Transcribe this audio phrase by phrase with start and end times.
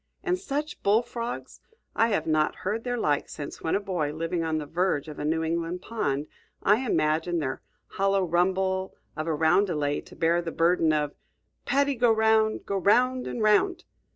[0.23, 1.61] And such bullfrogs!
[1.95, 5.19] I have not heard their like since, when a boy, living on the verge of
[5.19, 6.25] a New England pond,
[6.63, 11.13] I imagined their hollow rumble of a roundelay to bear the burden of
[11.65, 12.65] "Paddy, go 'round!
[12.65, 13.83] Go 'round and 'round!"